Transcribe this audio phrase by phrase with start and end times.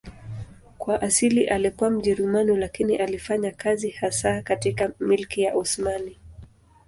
[0.77, 6.17] Kwa asili alikuwa Mjerumani lakini alifanya kazi hasa katika Milki ya Osmani.